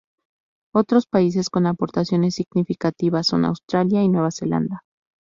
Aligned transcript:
Otros 0.73 1.05
países 1.05 1.51
con 1.51 1.67
aportaciones 1.67 2.33
significativas 2.33 3.27
son 3.27 3.45
Australia 3.45 4.01
y 4.01 4.09
Nueva 4.09 4.31
Zelanda. 4.31 4.83